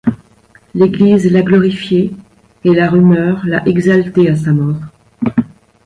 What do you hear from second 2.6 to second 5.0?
et la rumeur l'a exalté à sa mort.